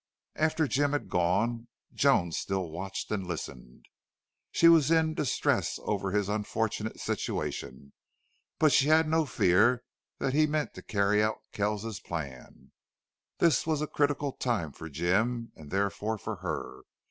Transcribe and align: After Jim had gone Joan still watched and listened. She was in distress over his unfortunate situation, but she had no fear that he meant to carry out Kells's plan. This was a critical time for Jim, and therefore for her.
After 0.35 0.67
Jim 0.67 0.93
had 0.93 1.09
gone 1.09 1.67
Joan 1.93 2.31
still 2.31 2.71
watched 2.71 3.11
and 3.11 3.27
listened. 3.27 3.85
She 4.51 4.67
was 4.67 4.89
in 4.89 5.13
distress 5.13 5.77
over 5.83 6.09
his 6.09 6.27
unfortunate 6.27 6.99
situation, 6.99 7.93
but 8.57 8.71
she 8.71 8.87
had 8.87 9.07
no 9.07 9.27
fear 9.27 9.83
that 10.17 10.33
he 10.33 10.47
meant 10.47 10.73
to 10.73 10.81
carry 10.81 11.21
out 11.21 11.43
Kells's 11.51 11.99
plan. 11.99 12.71
This 13.37 13.67
was 13.67 13.79
a 13.79 13.85
critical 13.85 14.31
time 14.31 14.71
for 14.71 14.89
Jim, 14.89 15.51
and 15.55 15.69
therefore 15.69 16.17
for 16.17 16.37
her. 16.37 16.81